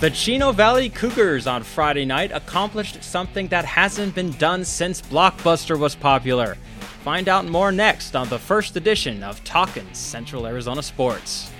[0.00, 5.78] The Chino Valley Cougars on Friday night accomplished something that hasn't been done since Blockbuster
[5.78, 6.56] was popular.
[7.04, 11.50] Find out more next on the first edition of Talkin' Central Arizona Sports.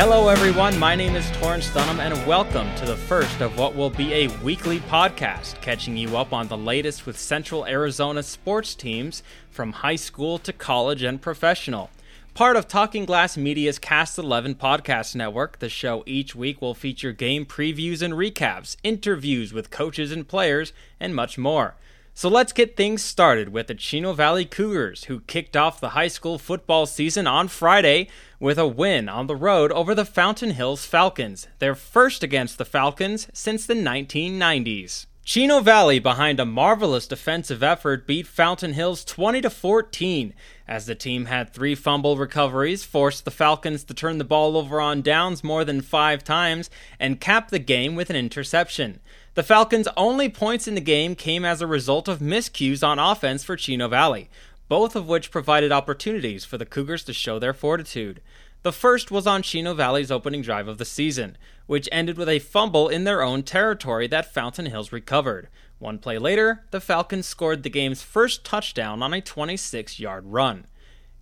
[0.00, 0.78] Hello, everyone.
[0.78, 4.28] My name is Torrance Dunham, and welcome to the first of what will be a
[4.38, 9.96] weekly podcast, catching you up on the latest with Central Arizona sports teams from high
[9.96, 11.90] school to college and professional.
[12.32, 17.12] Part of Talking Glass Media's Cast 11 podcast network, the show each week will feature
[17.12, 21.74] game previews and recaps, interviews with coaches and players, and much more.
[22.14, 26.08] So let's get things started with the Chino Valley Cougars, who kicked off the high
[26.08, 30.84] school football season on Friday with a win on the road over the Fountain Hills
[30.84, 35.06] Falcons, their first against the Falcons since the 1990s.
[35.22, 40.34] Chino Valley, behind a marvelous defensive effort, beat Fountain Hills 20 to 14
[40.66, 44.80] as the team had three fumble recoveries, forced the Falcons to turn the ball over
[44.80, 48.98] on downs more than 5 times and capped the game with an interception.
[49.34, 53.44] The Falcons' only points in the game came as a result of miscues on offense
[53.44, 54.28] for Chino Valley,
[54.68, 58.20] both of which provided opportunities for the Cougars to show their fortitude.
[58.62, 62.40] The first was on Chino Valley's opening drive of the season, which ended with a
[62.40, 65.48] fumble in their own territory that Fountain Hills recovered.
[65.78, 70.66] One play later, the Falcons scored the game's first touchdown on a 26 yard run.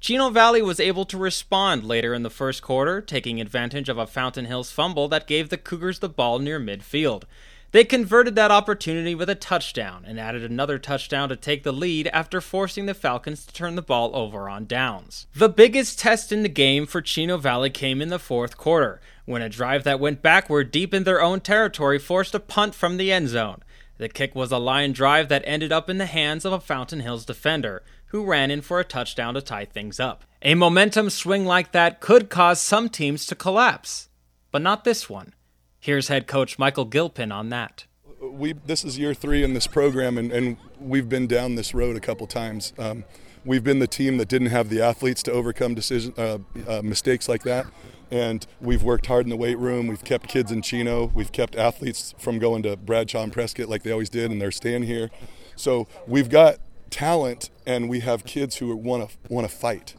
[0.00, 4.06] Chino Valley was able to respond later in the first quarter, taking advantage of a
[4.06, 7.24] Fountain Hills fumble that gave the Cougars the ball near midfield.
[7.70, 12.06] They converted that opportunity with a touchdown and added another touchdown to take the lead
[12.08, 15.26] after forcing the Falcons to turn the ball over on downs.
[15.34, 19.42] The biggest test in the game for Chino Valley came in the fourth quarter, when
[19.42, 23.12] a drive that went backward deep in their own territory forced a punt from the
[23.12, 23.62] end zone.
[23.98, 27.00] The kick was a line drive that ended up in the hands of a Fountain
[27.00, 30.24] Hills defender, who ran in for a touchdown to tie things up.
[30.40, 34.08] A momentum swing like that could cause some teams to collapse,
[34.50, 35.34] but not this one.
[35.80, 37.86] Here's head coach Michael Gilpin on that.
[38.20, 41.96] We this is year three in this program, and, and we've been down this road
[41.96, 42.72] a couple times.
[42.78, 43.04] Um,
[43.44, 47.28] we've been the team that didn't have the athletes to overcome decision uh, uh, mistakes
[47.28, 47.66] like that,
[48.10, 49.86] and we've worked hard in the weight room.
[49.86, 51.12] We've kept kids in Chino.
[51.14, 54.50] We've kept athletes from going to Bradshaw and Prescott like they always did, and they're
[54.50, 55.10] staying here.
[55.54, 56.58] So we've got
[56.90, 59.94] talent, and we have kids who want to want to fight.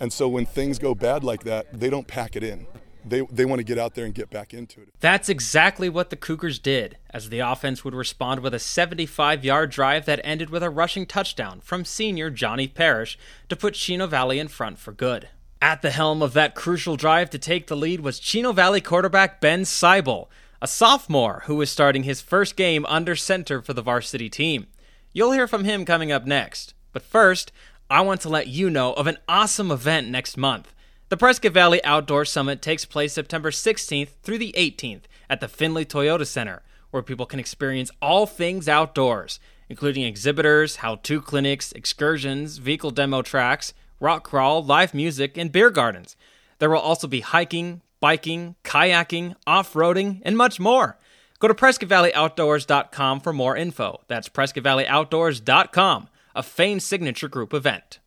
[0.00, 2.66] And so when things go bad like that, they don't pack it in
[3.10, 4.88] they, they want to get out there and get back into it.
[5.00, 9.70] That's exactly what the Cougars did, as the offense would respond with a 75 yard
[9.70, 14.38] drive that ended with a rushing touchdown from senior Johnny Parrish to put Chino Valley
[14.38, 15.28] in front for good.
[15.60, 19.40] At the helm of that crucial drive to take the lead was Chino Valley quarterback
[19.40, 20.28] Ben Seibel,
[20.62, 24.66] a sophomore who was starting his first game under center for the varsity team.
[25.12, 26.74] You'll hear from him coming up next.
[26.92, 27.52] But first,
[27.90, 30.72] I want to let you know of an awesome event next month.
[31.10, 35.86] The Prescott Valley Outdoor Summit takes place September 16th through the 18th at the Findlay
[35.86, 36.60] Toyota Center,
[36.90, 43.22] where people can experience all things outdoors, including exhibitors, how to clinics, excursions, vehicle demo
[43.22, 46.14] tracks, rock crawl, live music, and beer gardens.
[46.58, 50.98] There will also be hiking, biking, kayaking, off roading, and much more.
[51.38, 54.02] Go to PrescottValleyOutdoors.com for more info.
[54.08, 57.98] That's PrescottValleyOutdoors.com, a Fain Signature Group event.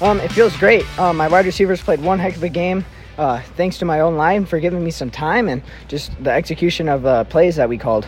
[0.00, 0.86] Um, it feels great.
[0.98, 2.84] Um, my wide receivers played one heck of a game.
[3.18, 6.88] Uh, thanks to my own line for giving me some time and just the execution
[6.88, 8.06] of uh, plays that we called.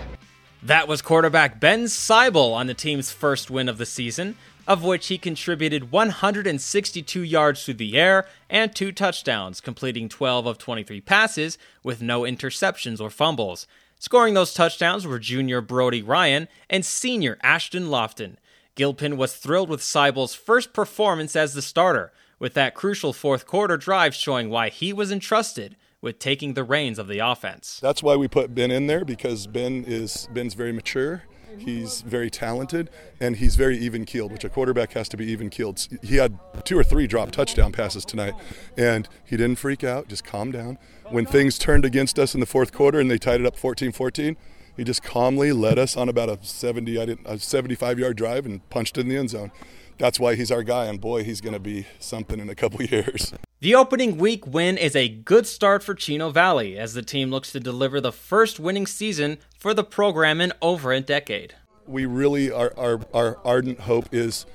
[0.62, 4.36] That was quarterback Ben Seibel on the team's first win of the season,
[4.66, 10.56] of which he contributed 162 yards through the air and two touchdowns, completing 12 of
[10.56, 13.66] 23 passes with no interceptions or fumbles.
[13.98, 18.37] Scoring those touchdowns were junior Brody Ryan and senior Ashton Lofton.
[18.74, 23.76] Gilpin was thrilled with Seibel's first performance as the starter, with that crucial fourth quarter
[23.76, 27.78] drive showing why he was entrusted with taking the reins of the offense.
[27.80, 31.24] That's why we put Ben in there because Ben is Ben's very mature.
[31.58, 32.88] He's very talented
[33.20, 35.86] and he's very even keeled, which a quarterback has to be even keeled.
[36.02, 38.32] He had two or three drop touchdown passes tonight,
[38.76, 40.78] and he didn't freak out, just calm down.
[41.10, 43.92] When things turned against us in the fourth quarter and they tied it up 14
[43.92, 44.36] 14,
[44.76, 48.46] he just calmly led us on about a 70, I didn't, a 75 yard drive
[48.46, 49.52] and punched in the end zone.
[49.98, 52.82] That's why he's our guy, and boy, he's going to be something in a couple
[52.82, 53.32] years.
[53.60, 57.52] The opening week win is a good start for Chino Valley as the team looks
[57.52, 61.54] to deliver the first winning season for the program in over a decade.
[61.86, 64.46] We really, our, our, our ardent hope is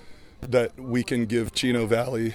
[0.42, 2.34] that we can give Chino Valley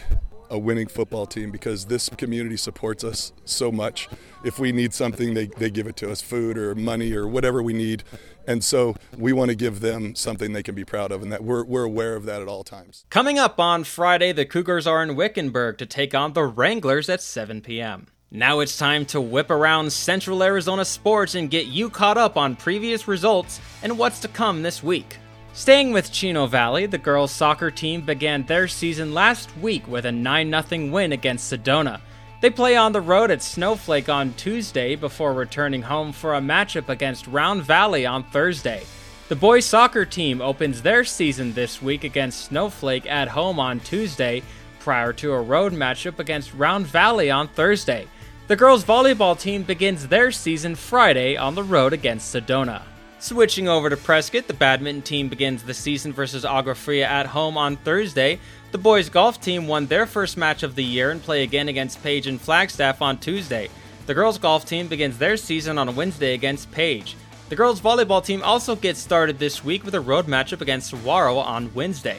[0.52, 4.08] a winning football team because this community supports us so much.
[4.44, 7.62] If we need something, they, they give it to us food or money or whatever
[7.62, 8.04] we need.
[8.46, 11.42] And so we want to give them something they can be proud of, and that
[11.42, 13.06] we're, we're aware of that at all times.
[13.08, 17.22] Coming up on Friday, the Cougars are in Wickenburg to take on the Wranglers at
[17.22, 18.08] 7 p.m.
[18.30, 22.56] Now it's time to whip around Central Arizona sports and get you caught up on
[22.56, 25.18] previous results and what's to come this week.
[25.54, 30.12] Staying with Chino Valley, the girls' soccer team began their season last week with a
[30.12, 32.00] 9 0 win against Sedona.
[32.40, 36.88] They play on the road at Snowflake on Tuesday before returning home for a matchup
[36.88, 38.82] against Round Valley on Thursday.
[39.28, 44.42] The boys' soccer team opens their season this week against Snowflake at home on Tuesday,
[44.80, 48.08] prior to a road matchup against Round Valley on Thursday.
[48.48, 52.80] The girls' volleyball team begins their season Friday on the road against Sedona.
[53.22, 57.56] Switching over to Prescott, the badminton team begins the season versus Agua Fria at home
[57.56, 58.40] on Thursday.
[58.72, 62.02] The boys' golf team won their first match of the year and play again against
[62.02, 63.70] Page and Flagstaff on Tuesday.
[64.06, 67.14] The girls' golf team begins their season on Wednesday against Page.
[67.48, 71.36] The girls' volleyball team also gets started this week with a road matchup against Saguaro
[71.36, 72.18] on Wednesday.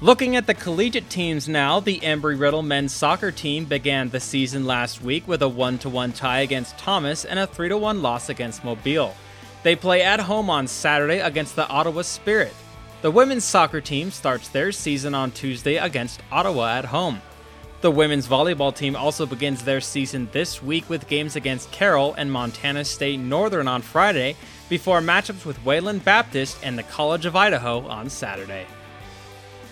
[0.00, 4.64] Looking at the collegiate teams now, the Embry Riddle men's soccer team began the season
[4.64, 8.64] last week with a 1 1 tie against Thomas and a 3 1 loss against
[8.64, 9.14] Mobile.
[9.62, 12.54] They play at home on Saturday against the Ottawa Spirit.
[13.02, 17.20] The women's soccer team starts their season on Tuesday against Ottawa at home.
[17.80, 22.30] The women's volleyball team also begins their season this week with games against Carroll and
[22.30, 24.36] Montana State Northern on Friday
[24.68, 28.66] before matchups with Wayland Baptist and the College of Idaho on Saturday.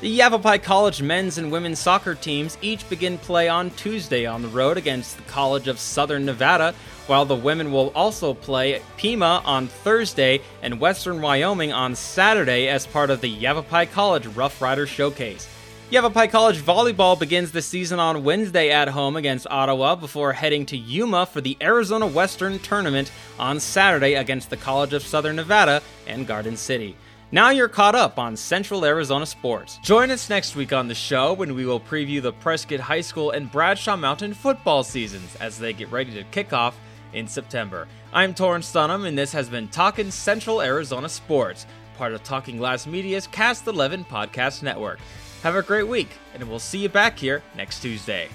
[0.00, 4.48] The Yavapai College men's and women's soccer teams each begin play on Tuesday on the
[4.48, 6.74] road against the College of Southern Nevada,
[7.06, 12.86] while the women will also play Pima on Thursday and Western Wyoming on Saturday as
[12.86, 15.46] part of the Yavapai College Rough Rider Showcase.
[15.90, 20.78] Yavapai College volleyball begins the season on Wednesday at home against Ottawa before heading to
[20.78, 26.26] Yuma for the Arizona Western Tournament on Saturday against the College of Southern Nevada and
[26.26, 26.96] Garden City.
[27.32, 29.78] Now you're caught up on Central Arizona sports.
[29.84, 33.30] Join us next week on the show when we will preview the Prescott High School
[33.30, 36.76] and Bradshaw Mountain football seasons as they get ready to kick off
[37.12, 37.86] in September.
[38.12, 41.66] I'm Torrance Dunham, and this has been Talking Central Arizona Sports,
[41.96, 44.98] part of Talking Glass Media's Cast 11 podcast network.
[45.44, 48.28] Have a great week, and we'll see you back here next Tuesday.